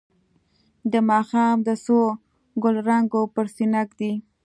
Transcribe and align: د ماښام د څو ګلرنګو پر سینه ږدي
د 0.91 0.93
ماښام 1.09 1.57
د 1.67 1.69
څو 1.85 1.99
ګلرنګو 2.63 3.21
پر 3.35 3.45
سینه 3.55 3.81
ږدي 3.89 4.13